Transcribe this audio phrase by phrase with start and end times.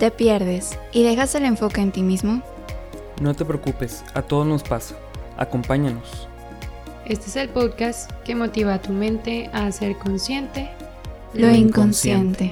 [0.00, 2.42] ¿Te pierdes y dejas el enfoque en ti mismo?
[3.20, 4.96] No te preocupes, a todos nos pasa.
[5.36, 6.26] Acompáñanos.
[7.04, 10.70] Este es el podcast que motiva a tu mente a ser consciente
[11.34, 12.50] Lo inconsciente.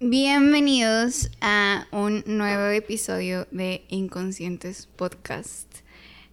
[0.00, 5.70] Bienvenidos a un nuevo episodio de Inconscientes Podcast.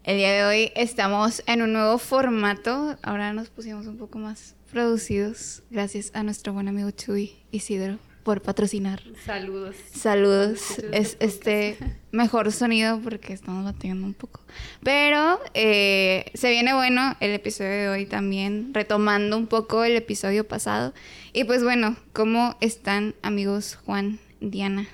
[0.05, 2.95] El día de hoy estamos en un nuevo formato.
[3.03, 5.61] Ahora nos pusimos un poco más producidos.
[5.70, 9.02] Gracias a nuestro buen amigo Chuy Isidro por patrocinar.
[9.23, 9.75] Saludos.
[9.93, 10.79] Saludos.
[10.91, 11.77] Es este
[12.11, 14.41] mejor sonido porque estamos batiendo un poco.
[14.81, 20.48] Pero eh, se viene bueno el episodio de hoy también, retomando un poco el episodio
[20.48, 20.93] pasado.
[21.34, 24.87] Y pues bueno, ¿cómo están amigos Juan, Diana?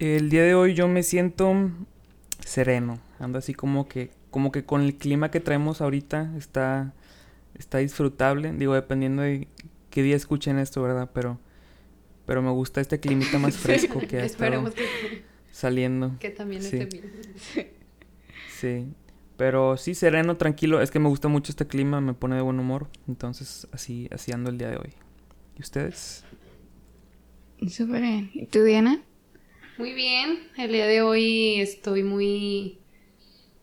[0.00, 1.70] El día de hoy yo me siento
[2.40, 2.98] sereno.
[3.20, 6.92] Ando así como que, como que con el clima que traemos ahorita está,
[7.58, 8.52] está disfrutable.
[8.52, 9.48] Digo, dependiendo de
[9.90, 11.10] qué día escuchen esto, ¿verdad?
[11.12, 11.38] Pero,
[12.26, 16.16] pero me gusta este climita más fresco que ha estado Esperemos que, saliendo.
[16.18, 16.76] que también Sí.
[16.78, 17.12] esté bien.
[18.60, 18.86] Sí.
[19.36, 20.80] Pero sí, sereno, tranquilo.
[20.80, 22.88] Es que me gusta mucho este clima, me pone de buen humor.
[23.08, 24.92] Entonces, así, así ando el día de hoy.
[25.58, 26.24] ¿Y ustedes?
[27.68, 28.30] Súper bien.
[28.34, 29.02] ¿Y tú, Diana?
[29.78, 30.38] Muy bien.
[30.56, 32.78] El día de hoy estoy muy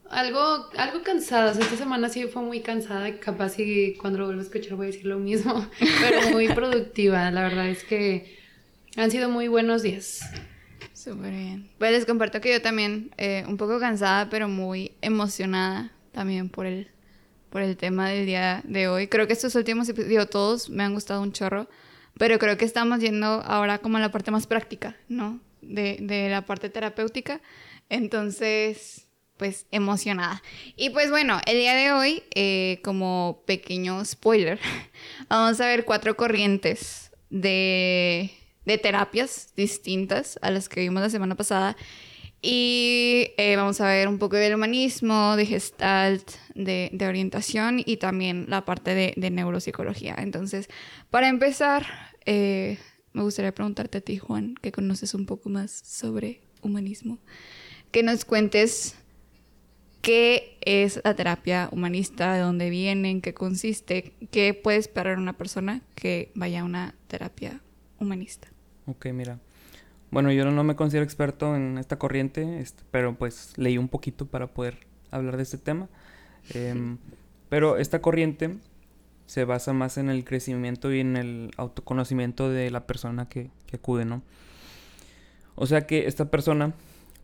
[0.10, 1.52] algo, algo cansada.
[1.52, 3.20] Esta semana sí fue muy cansada.
[3.20, 5.68] Capaz y cuando lo vuelva a escuchar voy a decir lo mismo.
[6.02, 7.30] Pero muy productiva.
[7.32, 8.38] La verdad es que
[8.96, 10.22] han sido muy buenos días.
[10.94, 11.70] Súper bien.
[11.78, 16.66] Pues les comparto que yo también, eh, un poco cansada, pero muy emocionada también por
[16.66, 16.90] el,
[17.50, 19.08] por el tema del día de hoy.
[19.08, 21.70] Creo que estos últimos episodios, todos me han gustado un chorro,
[22.18, 25.40] pero creo que estamos yendo ahora como a la parte más práctica, ¿no?
[25.62, 27.40] De, de la parte terapéutica.
[27.88, 29.09] Entonces,
[29.40, 30.44] pues emocionada.
[30.76, 34.60] Y pues bueno, el día de hoy, eh, como pequeño spoiler,
[35.30, 38.32] vamos a ver cuatro corrientes de,
[38.66, 41.78] de terapias distintas a las que vimos la semana pasada.
[42.42, 48.46] Y eh, vamos a ver un poco del humanismo, de gestalt, de, orientación y también
[48.50, 50.16] la parte de, de neuropsicología.
[50.18, 50.70] Entonces,
[51.10, 51.86] para empezar,
[52.26, 52.78] eh,
[53.14, 57.20] me gustaría preguntarte a ti, Juan, que conoces un poco más sobre humanismo,
[57.92, 58.96] que nos cuentes
[60.02, 65.34] qué es la terapia humanista, de dónde viene, en qué consiste, qué puede esperar una
[65.34, 67.62] persona que vaya a una terapia
[68.00, 68.48] humanista.
[68.86, 69.40] Ok, mira.
[70.12, 74.48] Bueno, yo no me considero experto en esta corriente, pero pues leí un poquito para
[74.48, 74.78] poder
[75.12, 75.88] hablar de este tema.
[76.54, 76.98] Em,
[77.50, 78.58] pero esta corriente
[79.28, 84.06] se basa más en el crecimiento y en el autoconocimiento de la persona que acude,
[84.06, 84.24] ¿no?
[85.62, 86.74] O sea que esta persona,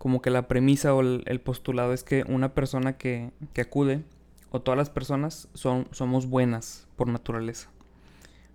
[0.06, 4.04] como que la premisa o el, postulado es que una persona que, que acude,
[4.52, 7.72] o todas las personas, son, somos buenas por naturaleza.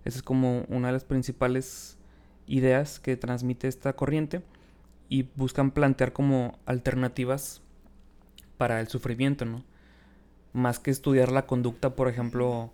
[0.05, 1.97] Esa es como una de las principales
[2.47, 4.45] ideas que transmite esta corriente
[5.09, 7.61] y buscan plantear como alternativas
[8.57, 9.65] para el sufrimiento, ¿no?
[10.53, 12.71] Más que estudiar la conducta, por ejemplo,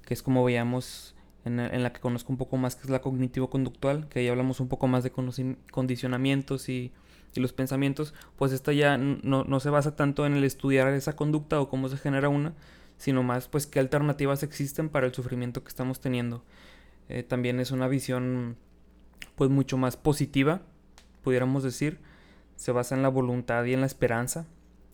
[0.00, 1.14] que es como veíamos
[1.44, 4.60] en, en la que conozco un poco más, que es la cognitivo-conductual, que ahí hablamos
[4.60, 6.90] un poco más de condicionamientos y,
[7.34, 11.16] y los pensamientos, pues esta ya no, no se basa tanto en el estudiar esa
[11.16, 12.54] conducta o cómo se genera una,
[12.96, 16.44] sino más pues qué alternativas existen para el sufrimiento que estamos teniendo.
[17.08, 18.56] Eh, también es una visión
[19.34, 20.62] pues mucho más positiva,
[21.22, 21.98] pudiéramos decir.
[22.56, 24.46] Se basa en la voluntad y en la esperanza,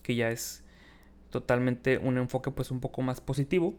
[0.02, 0.64] que ya es
[1.28, 3.74] totalmente un enfoque pues un poco más positivo.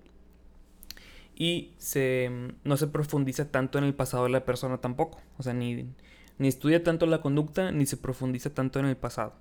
[1.35, 5.19] Y se, mm, no se profundiza tanto en el pasado de la persona tampoco.
[5.37, 5.87] O sea, ni,
[6.37, 9.33] ni estudia tanto la conducta, ni se profundiza tanto en el pasado.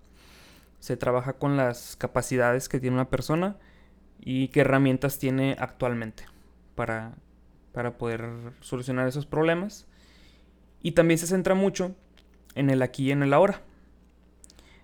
[0.78, 3.56] Se trabaja con las capacidades que tiene una persona
[4.20, 6.24] y qué herramientas tiene actualmente
[6.74, 7.14] para,
[7.72, 8.28] para poder
[8.60, 9.86] solucionar esos problemas.
[10.82, 11.94] Y también se centra mucho
[12.54, 13.62] en el aquí y en el ahora.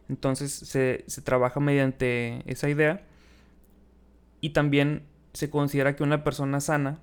[0.09, 3.05] Entonces se, se trabaja mediante esa idea.
[4.41, 5.03] Y también
[5.33, 6.99] se considera que una persona sana,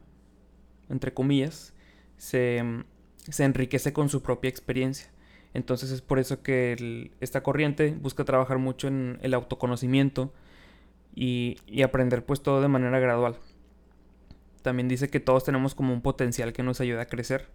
[0.89, 1.73] entre comillas,
[2.17, 2.63] se,
[3.29, 5.09] se enriquece con su propia experiencia.
[5.53, 10.33] Entonces es por eso que esta corriente busca trabajar mucho en el autoconocimiento
[11.15, 13.37] y, y aprender pues todo de manera gradual.
[14.63, 17.49] También dice que todos tenemos como un potencial que nos ayuda a crecer.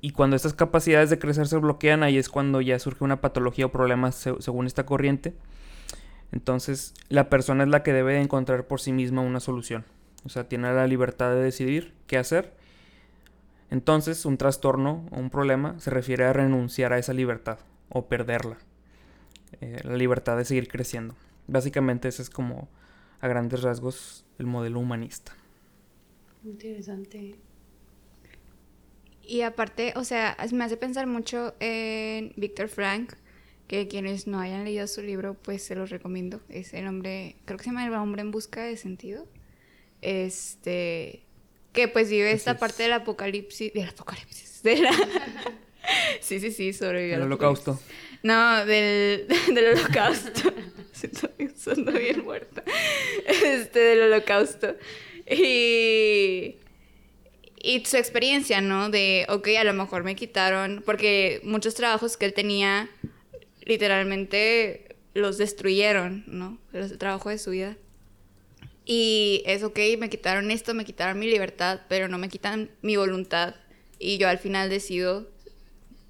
[0.00, 3.66] Y cuando estas capacidades de crecer se bloquean, ahí es cuando ya surge una patología
[3.66, 5.34] o problema se- según esta corriente.
[6.32, 9.84] Entonces, la persona es la que debe de encontrar por sí misma una solución.
[10.24, 12.54] O sea, tiene la libertad de decidir qué hacer.
[13.72, 17.58] Entonces, un trastorno o un problema se refiere a renunciar a esa libertad
[17.88, 18.58] o perderla.
[19.62, 21.16] Eh, la libertad de seguir creciendo.
[21.46, 22.68] Básicamente ese es como
[23.20, 25.34] a grandes rasgos el modelo humanista.
[26.44, 27.36] Interesante.
[29.22, 33.14] Y aparte, o sea, me hace pensar mucho en Víctor Frank,
[33.68, 36.42] que quienes no hayan leído su libro, pues se los recomiendo.
[36.50, 39.26] Es el hombre, creo que se llama El hombre en busca de sentido.
[40.02, 41.24] Este,
[41.72, 44.92] que pues vive esta parte del apocalipsis, del apocalipsis, de la...
[46.20, 47.16] sí, sí, sí, sobrevivió.
[47.16, 47.80] El holocausto.
[48.22, 50.52] No, del, del holocausto.
[51.02, 52.62] Estoy bien muerta.
[53.26, 54.76] Este, del holocausto.
[55.28, 56.56] Y
[57.62, 58.90] y su experiencia, ¿no?
[58.90, 62.90] De, ok, a lo mejor me quitaron, porque muchos trabajos que él tenía,
[63.64, 66.58] literalmente los destruyeron, ¿no?
[66.72, 67.76] El trabajo de su vida.
[68.84, 72.96] Y es, ok, me quitaron esto, me quitaron mi libertad, pero no me quitan mi
[72.96, 73.54] voluntad.
[73.98, 75.28] Y yo al final decido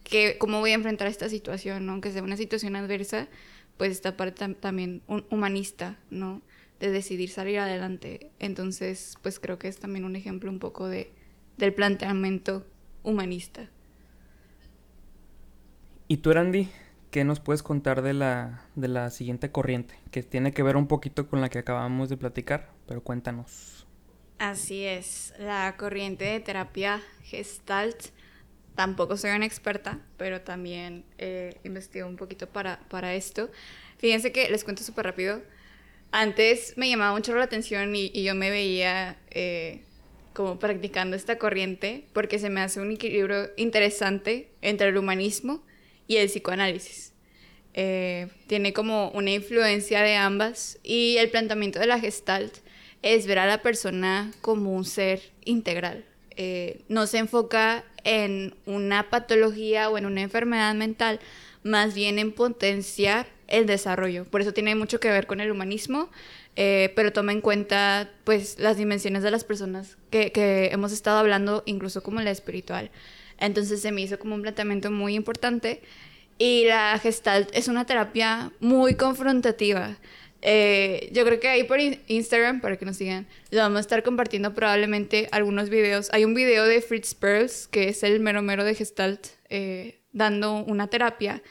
[0.05, 1.93] que, cómo voy a enfrentar esta situación, ¿no?
[1.93, 3.29] Aunque sea una situación adversa,
[3.77, 6.41] pues esta parte también humanista, ¿no?
[6.81, 8.31] De decidir salir adelante.
[8.39, 11.13] Entonces, pues creo que es también un ejemplo un poco de
[11.57, 12.67] del planteamiento
[13.03, 13.69] humanista.
[16.09, 16.69] ¿Y tú, Randy,
[17.13, 19.95] qué nos puedes contar de la, de la siguiente corriente?
[20.11, 23.87] Que tiene que ver un poquito con la que acabamos de platicar, pero cuéntanos.
[24.39, 28.07] Así es, la corriente de terapia gestalt.
[28.75, 33.51] Tampoco soy una experta, pero también he investigado un poquito para, para esto.
[33.99, 35.43] Fíjense que les cuento súper rápido.
[36.13, 39.83] Antes me llamaba mucho la atención y, yo me veía eh,
[40.33, 45.63] como practicando esta corriente porque se me hace un equilibrio interesante entre el humanismo
[46.07, 47.13] y el psicoanálisis.
[47.75, 52.59] Eh, tiene como una influencia de ambas y el planteamiento de la gestalt
[53.01, 56.05] es ver a la persona como un ser integral.
[56.37, 61.21] Eh, no se enfoca en una patología o en una enfermedad mental,
[61.63, 64.25] más bien en potenciar el desarrollo.
[64.25, 66.11] Por eso tiene mucho que ver con el humanismo
[66.55, 71.19] eh, pero toma en cuenta pues las dimensiones de las personas que, que, hemos estado
[71.19, 72.91] hablando, incluso como la espiritual.
[73.43, 75.83] Entonces se me hizo como un planteamiento muy importante
[76.39, 79.99] y la gestalt es una terapia muy confrontativa.
[80.43, 84.03] Eh, yo creo que ahí por Instagram, para que nos sigan, lo vamos a estar
[84.05, 86.09] compartiendo probablemente algunos videos.
[86.13, 90.55] Hay un video de Fritz Perls, que es el mero mero de Gestalt, eh, dando
[90.65, 91.43] una terapia.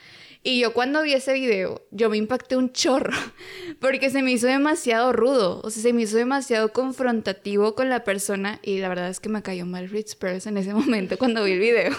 [0.44, 3.14] Y yo cuando vi ese video, yo me impacté un chorro,
[3.80, 8.04] porque se me hizo demasiado rudo, o sea, se me hizo demasiado confrontativo con la
[8.04, 11.44] persona y la verdad es que me cayó mal Fritz Perls en ese momento cuando
[11.44, 11.96] vi el video.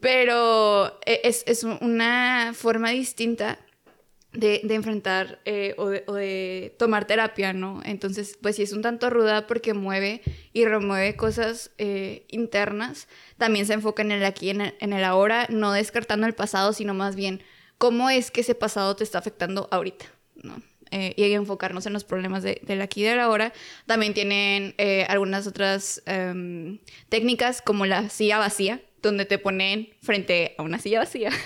[0.00, 3.58] Pero e, es, es una forma distinta
[4.32, 7.82] de, de enfrentar eh, o, de, tomar terapia, ¿no?
[7.84, 10.22] Entonces, pues sí es un tanto ruda porque mueve
[10.54, 13.08] y remueve cosas eh, internas.
[13.36, 16.94] También se enfoca en el aquí, en en el ahora, no descartando el pasado, sino
[16.94, 17.42] más bien
[17.78, 20.60] cómo es que ese pasado te está afectando ahorita, ¿no?
[20.90, 23.52] Eh, y enfocarnos en los problemas de, del aquí y del ahora.
[23.86, 26.78] También tienen eh, algunas otras eh,
[27.10, 31.30] técnicas como la silla vacía, donde te ponen frente a una silla vacía.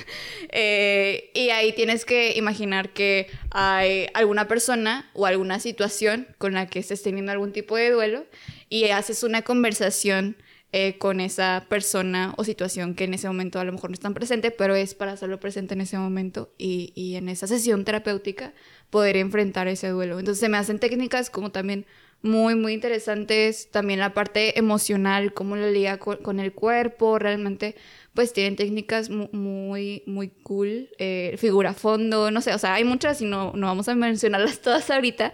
[0.54, 6.66] Eh, y ahí tienes que imaginar que hay alguna persona o alguna situación con la
[6.66, 8.26] que estés teniendo algún tipo de duelo
[8.68, 10.36] y haces una conversación
[10.72, 14.14] eh, con esa persona o situación que en ese momento a lo mejor no están
[14.14, 18.54] presente, pero es para hacerlo presente en ese momento y, y, en esa sesión terapéutica
[18.90, 20.18] poder enfrentar ese duelo.
[20.18, 21.86] Entonces se me hacen técnicas como también
[22.22, 27.74] muy, muy interesantes, también la parte emocional, cómo lo liga con, con el cuerpo, realmente
[28.14, 33.20] pues tienen técnicas muy, muy cool, eh, figura fondo, no sé, o sea, hay muchas
[33.22, 35.32] y no, no vamos a mencionarlas todas ahorita,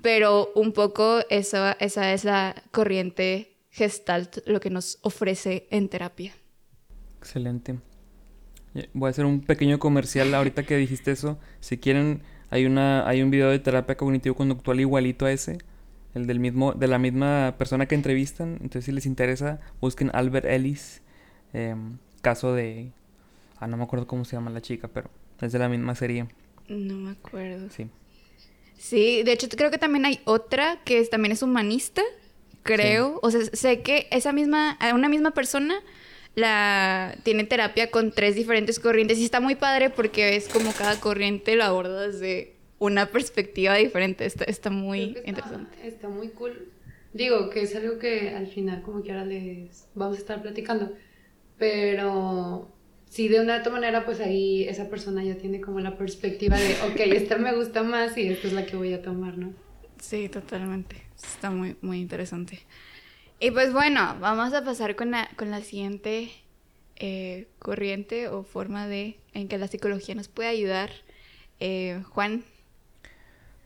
[0.00, 6.32] pero un poco esa, esa es la corriente Gestalt lo que nos ofrece en terapia.
[7.18, 7.78] Excelente.
[8.92, 11.38] Voy a hacer un pequeño comercial ahorita que dijiste eso.
[11.60, 15.58] Si quieren, hay una hay un video de terapia cognitivo-conductual igualito a ese,
[16.14, 18.54] el del mismo de la misma persona que entrevistan.
[18.54, 21.02] Entonces, si les interesa, busquen Albert Ellis,
[21.52, 22.92] em, caso de
[23.58, 25.10] ah no me acuerdo cómo se llama la chica, pero
[25.40, 26.28] es de la misma serie.
[26.68, 27.68] No me acuerdo.
[27.70, 27.88] Sí.
[28.78, 32.02] Sí, de hecho creo que también hay otra que es, también es humanista,
[32.74, 33.18] creo.
[33.22, 35.80] O sea, sé que esa misma, una misma persona
[36.34, 40.98] la tiene terapia con tres diferentes corrientes y está muy padre porque es como cada
[41.00, 44.24] corriente lo aborda desde una perspectiva diferente.
[44.24, 45.86] Está, está muy está, interesante.
[45.86, 46.68] Está muy cool.
[47.12, 50.92] Digo que es algo que al final como que ahora les vamos a estar platicando.
[51.58, 52.70] Pero
[53.10, 56.56] sí, de una u otra manera, pues ahí esa persona ya tiene como la perspectiva
[56.56, 59.52] de, ok, esta me gusta más y esta es la que voy a tomar, ¿no?
[60.00, 61.09] Sí, totalmente.
[61.22, 62.60] Está muy, muy interesante.
[63.38, 66.30] Y pues bueno, vamos a pasar con la, con la siguiente
[66.96, 70.90] eh, corriente o forma de en que la psicología nos puede ayudar.
[71.58, 72.44] Eh, Juan.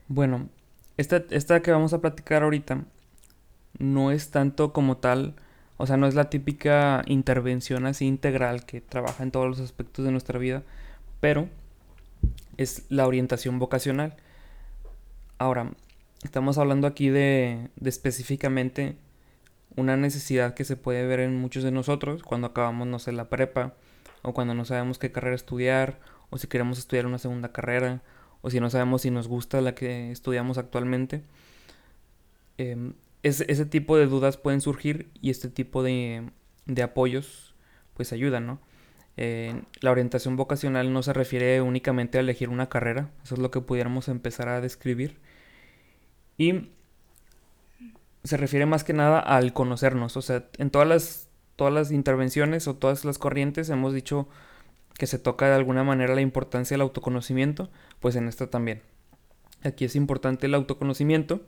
[0.07, 0.47] Bueno,
[0.97, 2.85] esta, esta que vamos a platicar ahorita
[3.79, 5.35] no es tanto como tal,
[5.77, 10.05] o sea, no es la típica intervención así integral que trabaja en todos los aspectos
[10.05, 10.63] de nuestra vida,
[11.19, 11.49] pero
[12.57, 14.15] es la orientación vocacional.
[15.37, 15.71] Ahora,
[16.25, 18.97] estamos hablando aquí de, de específicamente
[19.75, 23.29] una necesidad que se puede ver en muchos de nosotros cuando acabamos, no sé, la
[23.29, 23.75] prepa,
[24.21, 28.01] o cuando no sabemos qué carrera estudiar, o si queremos estudiar una segunda carrera,
[28.41, 31.23] o si no sabemos si nos gusta la que estudiamos actualmente.
[32.57, 36.29] Em, ese tipo de dudas pueden surgir y este tipo de,
[36.67, 37.55] de apoyos
[37.95, 38.59] pues ayudan, ¿no?
[39.17, 43.61] La orientación vocacional no se refiere únicamente a elegir una carrera, eso es lo que
[43.61, 45.17] pudiéramos empezar a describir.
[46.37, 46.69] Y
[48.23, 52.67] se refiere más que nada al conocernos, o sea, en todas las, todas las intervenciones
[52.67, 54.27] o todas las corrientes hemos dicho
[54.97, 58.81] que se toca de alguna manera la importancia del autoconocimiento, pues en esta también.
[59.63, 61.41] Aquí es importante el autoconocimiento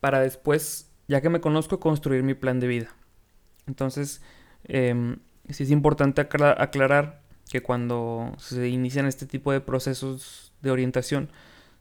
[0.00, 2.94] para después ya que me conozco, construir mi plan de vida.
[3.66, 4.22] Entonces,
[4.64, 5.16] eh,
[5.50, 11.30] sí es importante aclarar que cuando se inician este tipo de procesos de orientación,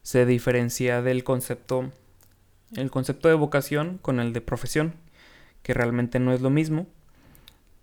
[0.01, 1.91] se diferencia del concepto,
[2.75, 4.93] el concepto de vocación con el de profesión,
[5.63, 6.87] que realmente no es lo mismo,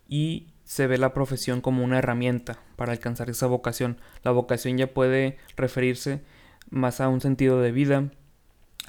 [0.08, 3.98] y se ve la profesión como una herramienta para alcanzar esa vocación.
[4.22, 6.22] La vocación ya puede referirse
[6.70, 8.10] más a un sentido de vida,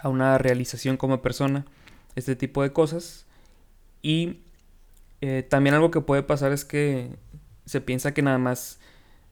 [0.02, 1.66] a una realización como persona,
[2.16, 3.26] este tipo de cosas.
[4.02, 4.42] Y
[5.22, 7.18] eh, también algo que puede pasar es que
[7.66, 8.80] se piensa que nada más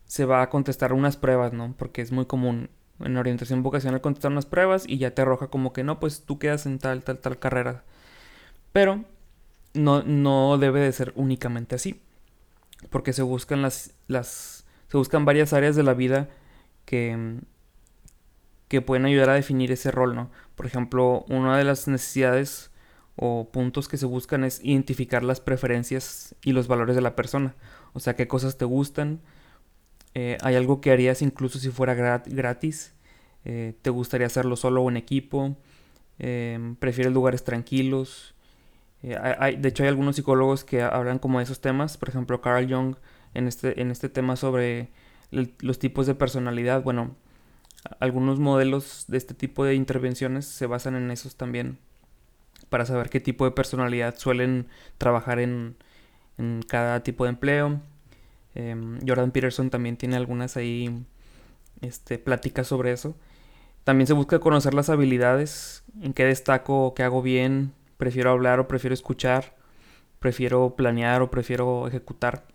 [0.06, 1.74] se va a contestar unas pruebas, ¿no?
[1.78, 5.74] Porque es muy común en orientación vocacional contestar unas pruebas y ya te arroja como
[5.74, 7.84] que no, pues tú quedas en tal, tal, tal carrera.
[8.74, 9.06] Pero
[9.74, 12.02] no, no debe de ser únicamente así.
[12.90, 14.66] Porque se buscan las, las.
[14.88, 16.30] Se buscan varias áreas de la vida
[16.86, 17.40] que.
[18.68, 20.30] que pueden ayudar a definir ese rol, ¿no?
[20.56, 22.72] Por ejemplo, una de las necesidades
[23.16, 27.56] o puntos que se buscan es identificar las preferencias y los valores de la persona.
[27.94, 29.22] O sea, qué cosas te gustan.
[30.20, 32.96] Eh, hay algo que harías incluso si fuera gratis.
[33.46, 35.56] Eh, te gustaría hacerlo solo o en equipo.
[36.18, 38.34] Em, prefieres lugares tranquilos.
[39.04, 39.16] Eh,
[39.60, 41.98] de hecho, hay algunos psicólogos que hablan como de esos temas.
[41.98, 42.96] Por ejemplo, Carl Jung
[43.36, 44.90] en este, en este tema sobre
[45.30, 46.82] los tipos de personalidad.
[46.82, 47.16] Bueno,
[48.00, 51.78] algunos modelos de este tipo de intervenciones se basan en esos también
[52.70, 55.78] para saber qué tipo de personalidad suelen trabajar en,
[56.68, 57.82] cada tipo de empleo.
[58.58, 61.06] Em, Jordan Peterson también tiene algunas ahí
[61.82, 63.16] este, pláticas sobre eso.
[63.84, 68.68] También se busca conocer las habilidades, en qué destaco, qué hago bien, prefiero hablar o
[68.68, 69.56] prefiero escuchar,
[70.18, 72.46] prefiero planear o prefiero ejecutar.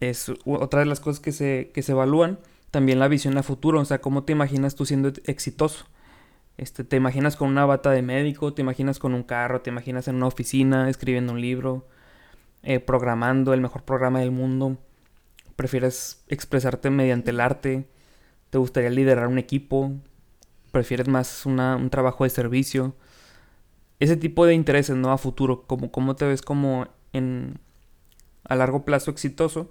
[0.00, 2.38] Es otra de las cosas que se, que se evalúan.
[2.70, 5.84] También la visión a futuro, o sea, cómo te imaginas tú siendo exitoso.
[6.56, 10.08] Este, te imaginas con una bata de médico, te imaginas con un carro, te imaginas
[10.08, 11.86] en una oficina, escribiendo un libro,
[12.68, 14.76] eh, programando el mejor programa del mundo.
[15.56, 17.88] Prefieres expresarte mediante el arte,
[18.50, 19.94] te gustaría liderar un equipo,
[20.70, 22.94] prefieres más un trabajo de servicio.
[24.00, 25.12] Ese tipo de intereses, ¿no?
[25.12, 27.58] A futuro, como cómo te ves como en
[28.44, 29.70] a largo plazo exitoso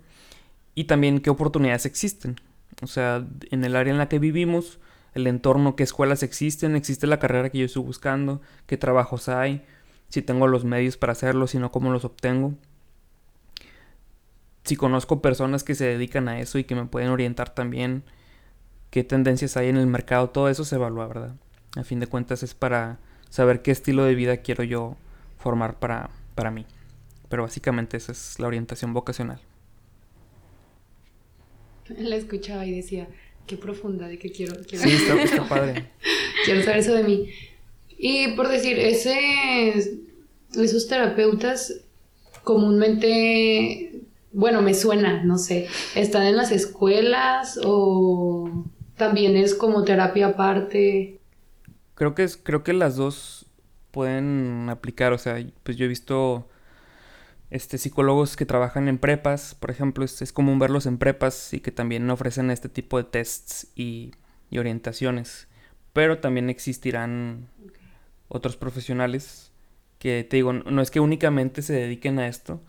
[0.73, 2.37] y también qué oportunidades existen.
[2.81, 4.79] O sea, en el área en la que vivimos,
[5.13, 9.63] el entorno, qué escuelas existen, existe la carrera que yo estoy buscando, qué trabajos hay,
[10.09, 12.55] si tengo los medios para hacerlo, si no, cómo los obtengo.
[14.67, 18.03] Si conozco personas que se dedican a eso y que me pueden orientar también,
[18.91, 21.35] qué tendencias hay en el mercado, todo eso se evalúa, ¿verdad?
[21.77, 24.97] A fin de cuentas es para saber qué estilo de vida quiero yo
[25.37, 26.65] formar para, para mí.
[27.29, 29.39] Pero básicamente esa es la orientación vocacional.
[31.97, 33.07] La escuchaba y decía,
[33.45, 34.53] qué profunda de que quiero.
[34.67, 35.91] quiero sí, está, padre.
[36.43, 37.29] quiero saber eso de mí.
[37.97, 40.01] Y por decir, ese,
[40.53, 41.85] esos terapeutas
[42.43, 44.01] comúnmente,
[44.37, 48.65] bueno, me suena, no sé, están en las escuelas o
[48.95, 51.19] también es como terapia aparte.
[51.95, 53.47] Creo que es, creo que las dos
[53.89, 56.47] pueden aplicar, o sea, pues yo he visto
[57.49, 61.71] este, psicólogos que trabajan en prepas, por ejemplo, es, común verlos en prepas y que
[61.71, 64.11] también ofrecen este tipo de tests y,
[64.55, 65.47] orientaciones.
[65.93, 67.49] Pero también existirán
[68.27, 69.51] otros profesionales
[69.97, 72.61] que, te digo, no es que únicamente se dediquen a esto,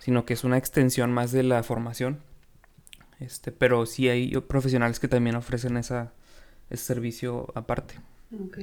[0.00, 2.20] sino que es una extensión más de la formación.
[3.20, 6.12] Este, pero sí hay profesionales que también ofrecen esa,
[6.68, 7.94] ese servicio aparte.
[8.34, 8.58] Ok.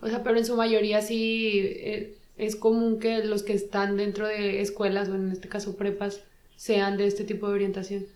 [0.00, 1.58] O sea, pero en su mayoría sí...
[1.62, 6.22] Eh, es común que los que están dentro de escuelas o en este caso prepas
[6.56, 8.06] sean de este tipo de orientación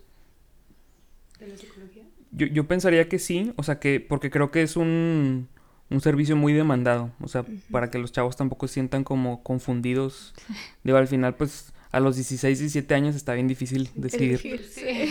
[1.38, 2.04] de la psicología.
[2.32, 5.48] Yo, yo pensaría que sí, o sea que porque creo que es un,
[5.88, 10.34] un servicio muy demandado, o sea, para que los chavos tampoco se sientan como confundidos.
[10.84, 14.36] Digo, al final, pues a los 16, 17 años está bien difícil decidir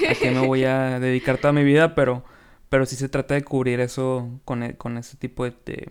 [0.10, 2.24] a qué me voy a dedicar toda mi vida, pero,
[2.70, 5.90] pero sí se trata de cubrir eso con, e, con ese tipo de,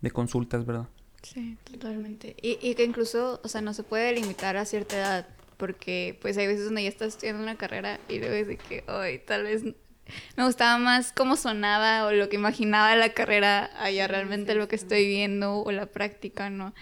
[0.00, 0.88] de, consultas, ¿verdad?
[1.22, 2.36] Sí, totalmente.
[2.40, 6.36] Y, y que incluso, o sea, no se puede limitar a cierta edad, porque pues
[6.38, 9.64] hay veces donde ya estás estudiando una carrera y luego de que, hoy tal vez
[10.36, 14.76] me gustaba más cómo sonaba o lo que imaginaba la carrera allá realmente lo que
[14.76, 16.74] estoy viendo o la práctica, ¿no?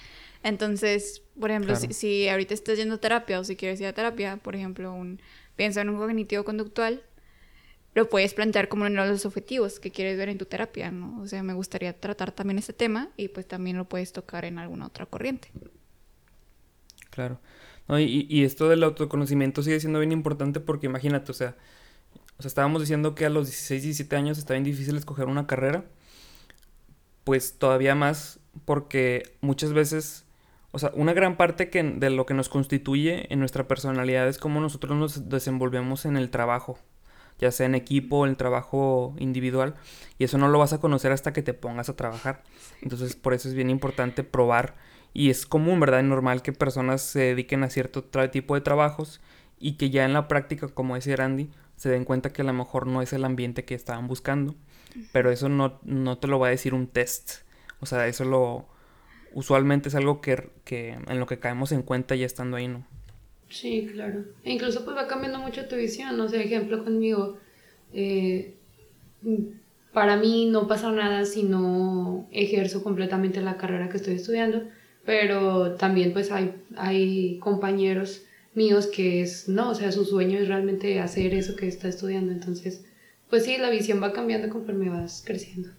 [0.44, 4.36] Entonces, por ejemplo, si, ahorita estás yendo a terapia o si quieres ir a terapia,
[4.36, 5.20] por ejemplo, un,
[5.56, 7.02] piensa en un cognitivo conductual,
[7.94, 11.20] lo puedes plantear como uno de los objetivos que quieres ver en tu terapia, ¿no?
[11.22, 14.58] O sea, me gustaría tratar también este tema y pues también lo puedes tocar en
[14.58, 15.50] alguna otra corriente.
[17.08, 17.40] Claro.
[17.88, 21.56] y, y esto del autoconocimiento sigue siendo bien importante porque imagínate, o sea,
[22.36, 25.46] o sea, estábamos diciendo que a los 16, 17 años está bien difícil escoger una
[25.46, 25.84] carrera.
[27.22, 30.23] Pues todavía más porque muchas veces,
[30.74, 34.38] o sea, una gran parte que, de lo que nos constituye en nuestra personalidad es
[34.38, 36.78] cómo nosotros nos desenvolvemos en el trabajo,
[37.38, 39.76] ya sea en equipo o en el trabajo individual,
[40.18, 42.42] y eso no lo vas a conocer hasta que te pongas a trabajar.
[42.82, 44.74] Entonces, por eso es bien importante probar,
[45.12, 46.00] y es común, ¿verdad?
[46.00, 48.02] Es normal que personas se dediquen a cierto
[48.32, 49.20] tipo de trabajos
[49.60, 52.52] y que ya en la práctica, como decía Randy, se den cuenta que a lo
[52.52, 54.56] mejor no es el ambiente que estaban buscando.
[55.12, 57.42] Pero eso no, no te lo va a decir un test.
[57.80, 58.68] O sea, eso lo...
[59.34, 62.86] Usualmente es algo que, que en lo que caemos en cuenta ya estando ahí, ¿no?
[63.50, 64.24] Sí, claro.
[64.44, 66.18] E incluso pues va cambiando mucho tu visión.
[66.20, 67.36] O sea, ejemplo conmigo,
[67.92, 68.54] eh,
[69.92, 74.62] para mí no pasa nada si no ejerzo completamente la carrera que estoy estudiando,
[75.04, 78.22] pero también pues hay, hay compañeros
[78.54, 82.32] míos que es, no, o sea, su sueño es realmente hacer eso que está estudiando.
[82.32, 82.84] Entonces,
[83.28, 85.70] pues sí, la visión va cambiando conforme vas creciendo.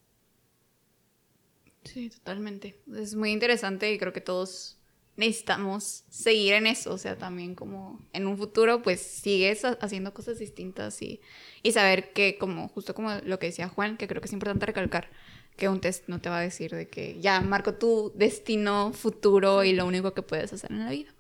[1.85, 2.81] Sí, totalmente.
[2.95, 4.79] Es muy interesante y creo que todos
[5.17, 10.39] necesitamos seguir en eso, o sea, también como en un futuro pues sigues haciendo cosas
[10.39, 11.21] distintas y,
[11.63, 14.65] y saber que como justo como lo que decía Juan, que creo que es importante
[14.67, 15.09] recalcar,
[15.57, 19.63] que un test no te va a decir de que ya marco tu destino futuro
[19.63, 21.15] y lo único que puedes hacer en la vida.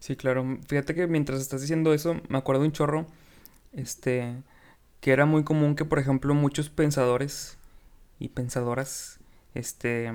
[0.00, 0.58] Sí, claro.
[0.68, 3.06] Fíjate que mientras estás diciendo eso, me acuerdo un chorro,
[3.74, 4.42] este,
[5.00, 7.58] que era muy común que, por ejemplo, muchos pensadores
[8.20, 9.20] y pensadoras,
[9.58, 10.12] este,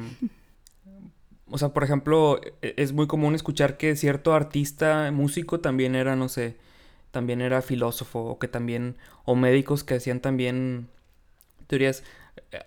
[1.50, 6.16] o sea, por ejemplo, e, es muy común escuchar que cierto artista, músico también era,
[6.16, 6.58] no sé,
[7.12, 10.88] también era filósofo, o que también, o médicos que hacían también
[11.68, 12.04] teorías.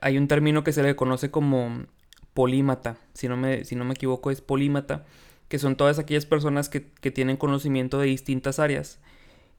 [0.01, 1.87] Hay un término que se le conoce como
[2.35, 5.05] polímata, si no me, si no me equivoco es polímata,
[5.49, 8.99] que son todas aquellas personas que, tienen conocimiento de distintas áreas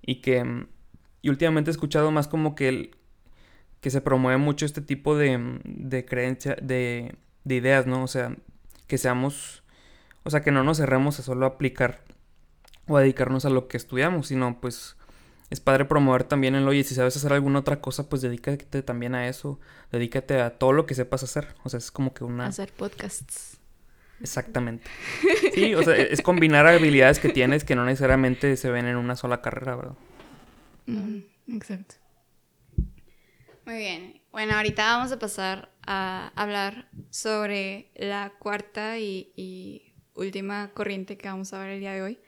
[0.02, 0.66] y que
[1.22, 2.92] y últimamente he escuchado más como que, el,
[3.86, 8.02] que se promueve mucho este tipo de, mm, de creencia, de, de ideas, ¿no?
[8.02, 8.36] O sea,
[8.88, 9.62] que seamos,
[10.24, 12.02] o sea, que no nos cerremos a solo aplicar
[12.88, 14.98] o a dedicarnos a lo que estudiamos, sino pues
[15.52, 19.14] es padre promover también el, oye, si sabes hacer alguna otra cosa, pues dedícate también
[19.14, 19.60] a eso,
[19.92, 22.48] dedícate a todo lo que sepas hacer, o sea, es como que una...
[22.48, 23.60] Hacer podcasts.
[24.20, 24.90] Exactamente.
[25.54, 29.16] Sí, o sea, es combinar habilidades que tienes que no necesariamente se ven en una
[29.16, 29.96] sola carrera, ¿verdad?
[31.48, 31.98] exacto.
[33.66, 34.22] Muy bien.
[34.32, 41.28] Bueno, ahorita vamos a pasar a hablar sobre la cuarta y, y última corriente que
[41.28, 42.20] vamos a ver el día de hoy,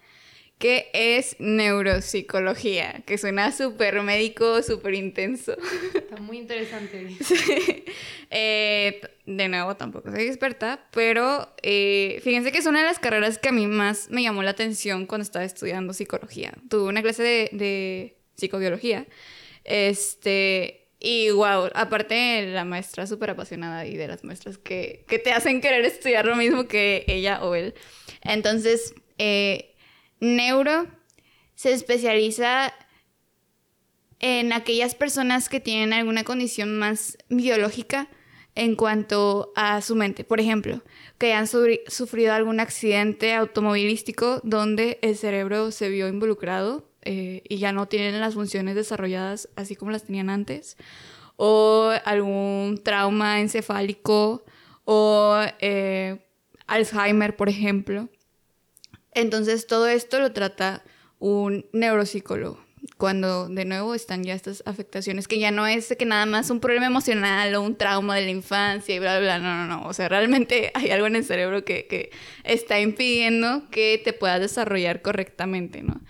[0.58, 5.56] que es neuropsicología, que suena súper médico, súper intenso.
[5.94, 7.16] Está muy interesante.
[8.30, 13.38] Eh, de nuevo, tampoco soy experta, pero eh, fíjense que es una de las carreras
[13.38, 16.54] que a mí más me llamó la atención cuando estaba estudiando psicología.
[16.70, 19.08] Tuve una clase de, de psicobiología.
[19.64, 25.32] Este, y wow, aparte la maestra súper apasionada y de las maestras que, que, te
[25.32, 27.76] hacen querer estudiar lo mismo que ella o él.
[28.24, 29.76] Entonces, eh,
[30.20, 30.88] Neuro
[31.56, 32.74] se especializa
[34.20, 38.10] en aquellas personas que tienen alguna condición más biológica
[38.56, 40.24] en cuanto a su mente.
[40.24, 40.82] Por ejemplo,
[41.20, 47.72] que han sufrido algún accidente automovilístico donde el cerebro se vio involucrado eh, y ya
[47.72, 50.76] no tienen las funciones desarrolladas así como las tenían antes.
[51.38, 54.44] O algún trauma encefálico
[54.84, 56.20] o eh,
[56.68, 58.10] Alzheimer, por ejemplo.
[59.14, 60.84] Entonces todo esto lo trata
[61.18, 62.60] un neuropsicólogo.
[62.98, 66.60] Cuando de nuevo están ya estas afectaciones, que ya no es que nada más un
[66.60, 69.88] problema emocional o un trauma de la infancia y bla, bla, no, no, no.
[69.88, 72.12] O sea, realmente hay algo en el cerebro que, que
[72.44, 76.02] está impidiendo que te puedas desarrollar correctamente, ¿no?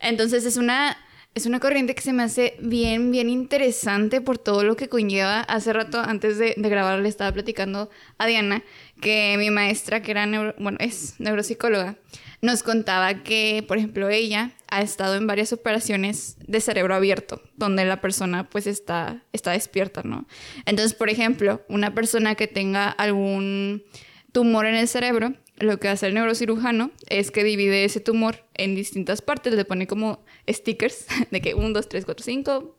[0.00, 0.96] Entonces es una
[1.34, 5.40] es una corriente que se me hace bien, bien interesante por todo lo que conlleva.
[5.42, 8.64] Hace rato, antes de, grabar, le estaba platicando a Diana
[9.00, 10.26] que mi maestra, que era,
[10.58, 11.96] bueno, es neuropsicóloga,
[12.42, 17.84] nos contaba que, por ejemplo, ella ha estado en varias operaciones de cerebro abierto, donde
[17.84, 20.26] la persona pues está, está despierta, ¿no?
[20.66, 23.84] Entonces, por ejemplo, una persona que tenga algún
[24.32, 28.74] tumor en el cerebro, lo que hace el neurocirujano es que divide ese tumor en
[28.74, 32.78] distintas partes, le pone como stickers de que 1, 2, 3, 4, 5.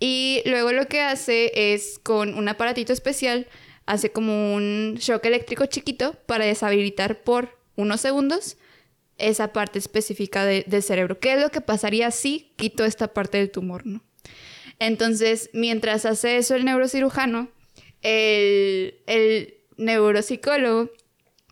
[0.00, 3.46] Y luego lo que hace es con un aparatito especial,
[3.86, 8.56] hace como un shock eléctrico chiquito para deshabilitar por unos segundos
[9.18, 11.20] esa parte específica del cerebro.
[11.20, 14.02] ¿Qué es lo que pasaría si quito esta parte del tumor, no?
[14.80, 17.48] Entonces, mientras hace eso el neurocirujano,
[18.02, 20.90] el neuropsicólogo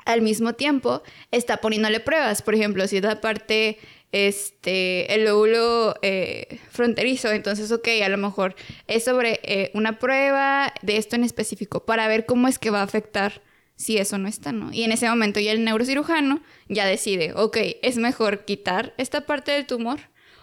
[0.05, 2.43] al mismo tiempo está poniéndole pruebas.
[2.43, 3.79] Por ejemplo, si es la parte,
[4.12, 8.55] este, el lóbulo eh, fronterizo, entonces, ok, a lo mejor
[8.87, 12.81] es sobre eh, una prueba de esto en específico para ver cómo es que va
[12.81, 13.43] a afectar
[13.77, 14.73] si eso no está, ¿no?
[14.73, 19.53] Y en ese momento ya el neurocirujano ya decide, ok, es mejor quitar esta parte
[19.53, 19.99] del tumor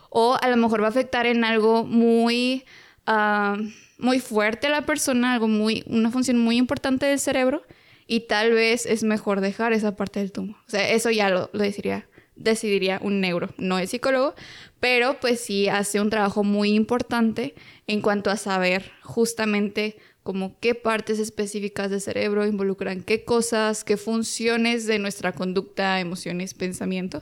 [0.09, 2.65] o a lo mejor va a afectar en algo muy...
[3.05, 3.57] Ah,
[3.99, 7.63] muy fuerte a la persona, algo muy, una función muy importante del cerebro,
[8.09, 10.55] y tal vez es mejor dejar esa parte del tumor.
[10.67, 14.33] O sea, eso ya lo, decidiría, decidiría un neuro, no el psicólogo,
[14.79, 17.53] pero pues sí hace un trabajo muy importante
[17.85, 23.95] en cuanto a saber justamente como qué partes específicas del cerebro involucran qué cosas, qué
[23.95, 27.21] funciones de nuestra conducta, emociones, pensamiento.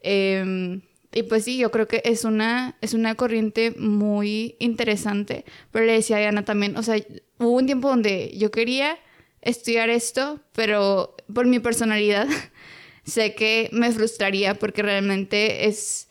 [0.00, 5.44] Em, y pues sí, yo creo que es una, es una corriente muy interesante.
[5.72, 6.96] Pero le decía a Diana también, o sea,
[7.38, 8.96] hubo un tiempo donde yo quería
[9.42, 12.28] estudiar esto, pero por mi personalidad
[13.04, 16.08] sé que me frustraría porque realmente es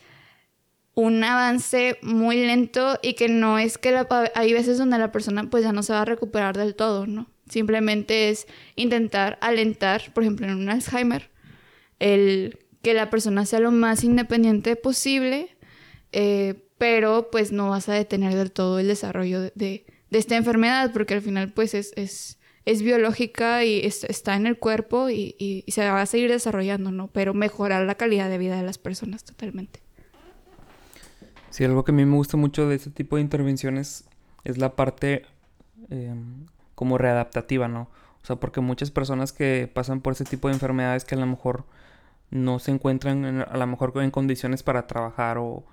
[0.95, 5.63] un avance muy lento y que no es que hay veces donde la persona pues
[5.63, 7.29] ya no se va a recuperar del todo, ¿no?
[7.49, 11.29] Simplemente es intentar alentar, por ejemplo en un Alzheimer,
[11.99, 15.55] el que la persona sea lo más independiente posible,
[16.11, 20.91] eh, pero pues no vas a detener del todo el desarrollo de, de, esta enfermedad
[20.91, 22.38] porque al final pues es, es
[22.69, 27.07] es biológica y está en el cuerpo y, se va a seguir desarrollando, ¿no?
[27.07, 29.81] Pero mejorar la calidad de vida de las personas totalmente.
[31.49, 34.05] Sí, algo que a mí me gusta mucho de este tipo de intervenciones
[34.43, 35.25] es la parte
[35.89, 37.89] em, como readaptativa, ¿no?
[38.21, 41.25] O sea, porque muchas personas que pasan por ese tipo de enfermedades que a lo
[41.25, 41.65] mejor
[42.29, 45.65] no se encuentran a lo mejor en condiciones para trabajar o,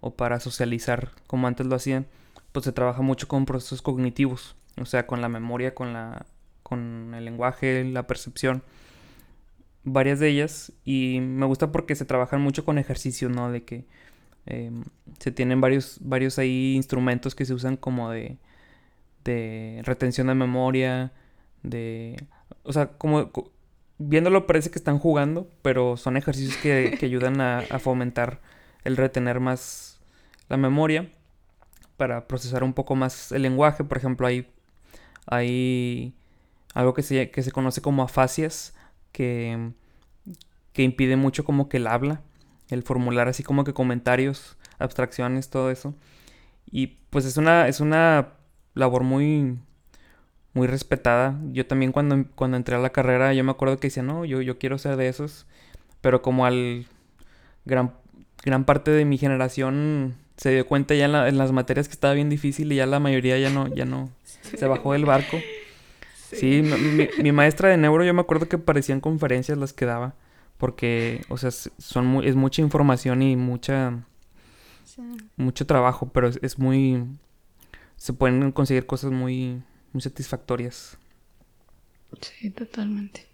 [0.00, 2.06] o para socializar como antes lo hacían,
[2.52, 6.24] pues se trabaja mucho con procesos cognitivos, o sea, con la memoria, con la
[6.66, 8.64] con el lenguaje, la percepción.
[9.84, 10.72] Varias de ellas.
[10.84, 13.52] Y me gusta porque se trabajan mucho con ejercicio, ¿no?
[13.52, 13.84] De que
[14.46, 14.82] em,
[15.20, 18.38] se tienen varios, varios ahí instrumentos que se usan como de,
[19.22, 21.12] de retención de memoria,
[21.62, 22.16] de...
[22.64, 23.30] O sea, como
[23.98, 28.40] viéndolo parece que están jugando, pero son ejercicios que, ayudan a, a, fomentar
[28.82, 30.00] el retener más
[30.48, 31.12] la memoria
[31.96, 33.84] para procesar un poco más el lenguaje.
[33.84, 34.48] Por ejemplo, hay,
[35.26, 36.12] hay
[36.76, 38.74] algo que se, que se conoce como afasias,
[39.10, 39.70] que,
[40.74, 42.20] que impide mucho como que el habla,
[42.68, 45.94] el formular así como que comentarios, abstracciones, todo eso.
[46.70, 48.34] Y pues es una, es una
[48.74, 49.58] labor muy,
[50.52, 51.40] muy respetada.
[51.50, 54.42] Yo también cuando, cuando entré a la carrera, yo me acuerdo que decía, no, yo,
[54.42, 55.46] yo quiero ser de esos.
[56.02, 56.84] Pero como al
[57.64, 57.94] gran,
[58.44, 62.12] gran parte de mi generación se dio cuenta ya en, en, las materias que estaba
[62.12, 64.10] bien difícil y ya la mayoría ya no, ya no
[64.42, 65.38] se bajó del barco.
[66.32, 66.62] Sí,
[67.22, 70.14] mi, maestra de neuro yo me acuerdo que parecían conferencias las que daba.
[70.58, 74.04] Porque, o sea, son es mucha información y mucha...
[75.36, 77.04] Mucho trabajo, pero es, muy...
[77.96, 79.62] Se pueden conseguir cosas muy,
[79.92, 80.96] muy satisfactorias.
[82.20, 83.26] Sí, totalmente.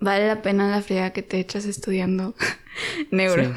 [0.00, 2.34] Vale la pena la friega que te echas estudiando
[3.10, 3.54] neuro.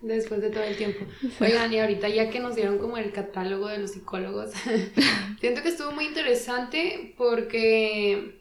[0.00, 1.04] Después de todo el tiempo.
[1.40, 4.52] Oigan, y ahorita ya que nos dieron como el catálogo de los psicólogos,
[5.40, 8.38] siento que estuvo muy interesante porque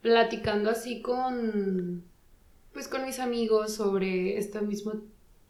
[0.00, 2.04] platicando así con,
[2.72, 4.94] pues con mis amigos sobre este mismo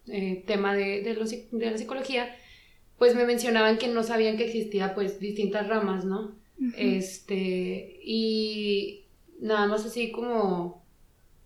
[0.09, 1.15] eh, tema de, de,
[1.53, 2.35] de, la psicología,
[2.99, 6.41] pues me mencionaban que no sabían que existía pues distintas ramas, ¿no?
[6.77, 9.05] Este, y
[9.41, 10.85] nada más así como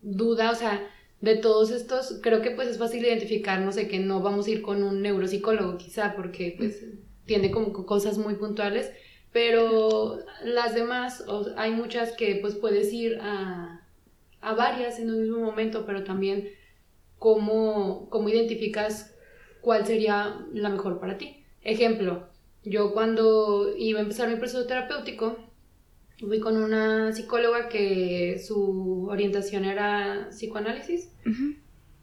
[0.03, 0.87] duda, o sea,
[1.21, 4.51] de todos estos, creo que pues es fácil identificar, no sé, que no vamos a
[4.51, 6.85] ir con un neuropsicólogo quizá, porque pues
[7.25, 8.91] tiene como cosas muy puntuales,
[9.33, 11.25] pero las demás,
[11.57, 13.83] hay muchas que pues puedes ir a,
[14.41, 16.49] varias en un mismo momento, pero también
[17.19, 19.15] cómo, cómo identificas
[19.61, 21.45] cuál sería la mejor para ti.
[21.63, 22.29] Ejemplo,
[22.63, 25.37] yo cuando iba a empezar mi proceso terapéutico,
[26.19, 31.11] fui con una psicóloga que su orientación era psicoanálisis.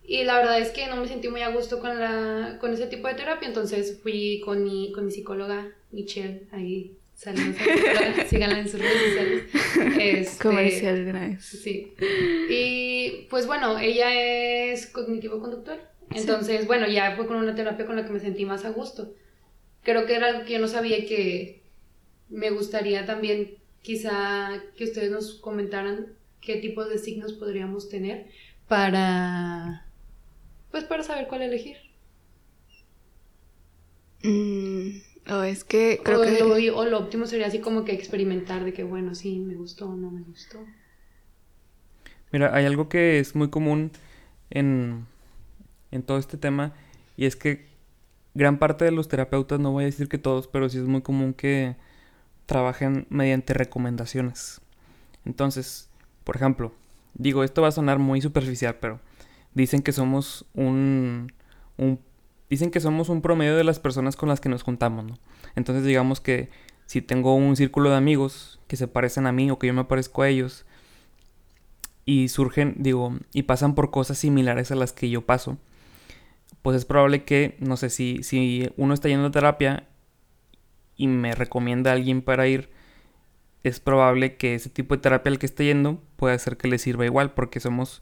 [0.06, 2.88] Y la verdad es que no me sentí muy a gusto con, la, con ese
[2.88, 8.60] tipo de terapia, entonces fui con mi, con mi psicóloga Michelle, ahí saludos a síganla
[8.60, 9.44] en sus redes sociales.
[9.98, 11.46] Este, Comercial vez.
[11.46, 11.94] Sí.
[12.50, 15.80] Y pues bueno, ella es cognitivo-conductor,
[16.12, 19.14] entonces bueno, ya fue con una terapia con la que me sentí más a gusto.
[19.84, 21.64] Creo que era algo que yo no sabía que
[22.30, 26.08] me gustaría también quizá que ustedes nos comentaran
[26.42, 28.28] qué tipos de signos podríamos tener
[28.68, 29.86] para
[30.72, 31.78] pues para saber cuál elegir.
[34.24, 36.40] Mm, o es que creo o, que...
[36.40, 39.90] Lo, o lo óptimo sería así como que experimentar de que bueno, sí, me gustó
[39.90, 40.60] o no me gustó.
[42.32, 43.92] Mira, hay algo que es muy común
[44.50, 45.06] en,
[45.92, 46.74] en todo este tema
[47.16, 47.68] y es que
[48.34, 51.02] gran parte de los terapeutas, no voy a decir que todos, pero sí es muy
[51.02, 51.76] común que
[52.46, 54.62] trabajen mediante recomendaciones.
[55.26, 55.90] Entonces,
[56.24, 56.74] por ejemplo,
[57.14, 59.00] digo, esto va a sonar muy superficial, pero
[59.54, 61.32] dicen que somos un,
[62.50, 65.20] dicen que somos un promedio de las personas con las que nos juntamos.
[65.56, 66.50] Entonces digamos que
[66.86, 69.86] si tengo un círculo de amigos que se parecen a mí o que yo me
[69.86, 70.66] parezco a ellos
[72.06, 75.58] y surgen, digo, y pasan por cosas similares a las que yo paso,
[76.62, 79.88] pues es probable que, no sé, si, si uno está yendo a terapia
[80.96, 82.70] y me recomienda a alguien para ir,
[83.64, 86.78] es probable que ese tipo de terapia al que esté yendo pueda hacer que le
[86.78, 88.02] sirva igual, porque somos,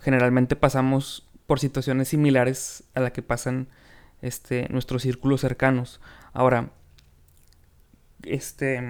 [0.00, 3.68] generalmente pasamos por situaciones similares a la que pasan
[4.22, 6.00] este, nuestros círculos cercanos.
[6.32, 6.70] Ahora,
[8.22, 8.82] este,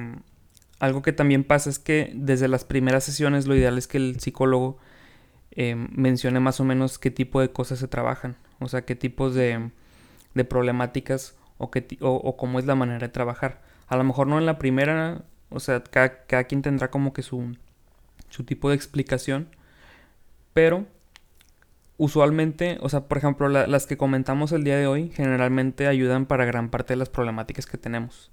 [0.79, 4.21] algo que también pasa es que desde las primeras sesiones lo ideal es que el
[4.21, 4.79] psicólogo
[5.51, 9.35] eh, mencione más o menos qué tipo de cosas se trabajan, o sea, qué tipos
[9.35, 9.71] de,
[10.35, 13.61] de problemáticas o, qué, o, cómo es la manera de trabajar.
[13.87, 17.23] A lo mejor no en la primera, o sea, cada, cada quien tendrá como que
[17.23, 17.57] su,
[18.29, 19.49] su tipo de explicación,
[20.53, 20.87] pero
[21.97, 26.45] usualmente, o sea, por ejemplo, las que comentamos el día de hoy generalmente ayudan para
[26.45, 28.31] gran parte de las problemáticas que tenemos.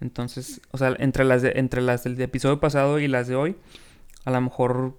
[0.00, 3.56] Entonces, o sea, entre las, entre las del episodio pasado y las de hoy,
[4.24, 4.98] a lo mejor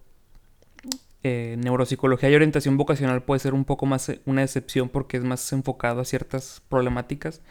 [1.28, 5.24] eh, neuropsicología y orientación vocacional puede ser un poco más eh, una excepción porque es
[5.24, 7.42] más enfocado a ciertas problemáticas,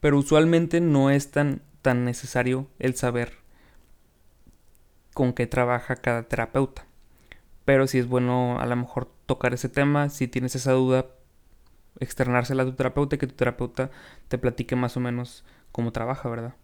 [0.00, 3.34] pero usualmente no es tan, tan necesario el saber
[5.12, 6.86] con qué trabaja cada terapeuta.
[7.66, 11.04] Pero si es bueno a lo mejor tocar ese tema, si tienes esa duda,
[12.00, 13.90] externársela a tu terapeuta y que tu terapeuta
[14.28, 16.54] te platique más o menos cómo trabaja, ¿verdad?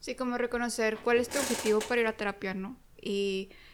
[0.00, 2.76] Sí, como reconocer cuál es tu objetivo para ir a terapia, ¿no?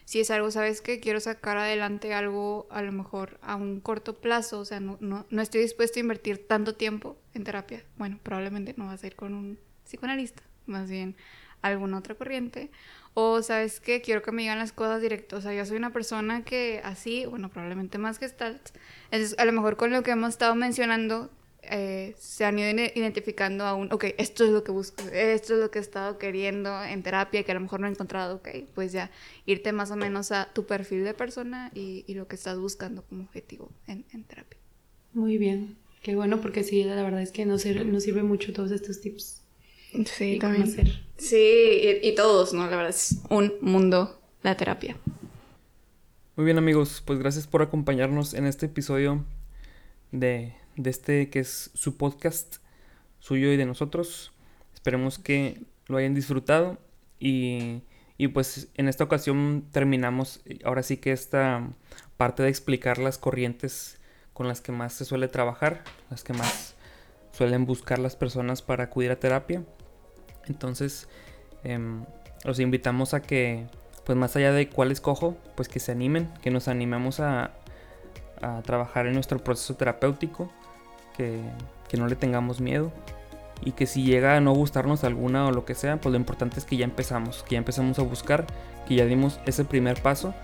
[0.07, 4.15] Si es algo, ¿sabes que Quiero sacar adelante algo a lo mejor a un corto
[4.15, 7.85] plazo, o sea, no, no, no estoy dispuesto a invertir tanto tiempo en terapia.
[7.99, 11.17] Bueno, probablemente no vas a ir con un psicoanalista, más bien
[11.61, 12.71] alguna otra corriente.
[13.15, 15.41] O, ¿sabes que Quiero que me digan las cosas directas.
[15.41, 18.61] O sea, yo soy una persona que así, bueno, probablemente más que tal.
[19.11, 21.33] a lo mejor con lo que hemos estado mencionando,
[21.71, 25.71] eh, se han ido identificando aún, ok, esto es lo que busco, esto es lo
[25.71, 28.93] que he estado queriendo en terapia, que a lo mejor no he encontrado, ok, pues
[28.93, 29.11] ya
[29.45, 33.03] irte más o menos a tu perfil de persona y, y lo que estás buscando
[33.03, 34.59] como objetivo en, en, terapia.
[35.13, 38.53] Muy bien, qué bueno, porque sí, la verdad es que nos sirve, nos sirve mucho
[38.53, 39.43] todos estos tips.
[40.05, 40.67] Sí, también.
[41.17, 42.69] Sí, y, y todos, ¿no?
[42.69, 44.97] La verdad es un mundo la terapia.
[46.37, 49.25] Muy bien amigos, pues gracias por acompañarnos en este episodio
[50.13, 52.57] de de este que es su podcast
[53.19, 54.33] suyo y de nosotros.
[54.75, 56.79] Esperemos que lo hayan disfrutado
[57.19, 57.83] y,
[58.19, 61.69] y pues en esta ocasión terminamos ahora sí que esta
[62.17, 63.99] parte de explicar las corrientes
[64.33, 66.75] con las que más se suele trabajar, las que más
[67.33, 69.65] suelen buscar las personas para acudir a terapia.
[70.47, 71.09] Entonces,
[71.65, 72.05] em,
[72.45, 73.67] los invitamos a que,
[74.05, 77.53] pues más allá de cuál escojo, pues que se animen, que nos animemos a,
[78.41, 80.53] a trabajar en nuestro proceso terapéutico
[81.17, 81.41] que,
[81.97, 82.93] no le tengamos miedo
[83.65, 86.59] y que si llega a no gustarnos alguna o lo que sea, pues lo importante
[86.59, 88.47] es que ya empezamos, que ya empezamos a buscar,
[88.87, 90.35] que ya dimos ese primer paso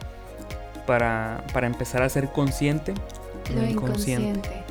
[0.87, 2.95] para, para empezar a ser consciente
[3.55, 4.65] lo inconsciente.